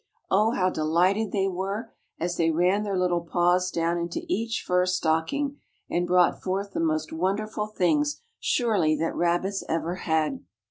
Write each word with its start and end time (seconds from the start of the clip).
O, 0.31 0.49
how 0.49 0.71
delighted 0.71 1.31
they 1.31 1.47
were, 1.47 1.93
as 2.19 2.35
they 2.35 2.49
ran 2.49 2.81
their 2.81 2.97
little 2.97 3.21
paws 3.21 3.69
down 3.69 3.99
into 3.99 4.25
each 4.27 4.63
fur 4.65 4.87
stocking, 4.87 5.57
and 5.91 6.07
brought 6.07 6.41
forth 6.41 6.71
the 6.71 6.79
most 6.79 7.13
wonderful 7.13 7.67
things, 7.67 8.19
surely, 8.39 8.95
that 8.95 9.13
rabbits 9.15 9.63
ever 9.69 9.97
had. 9.97 10.43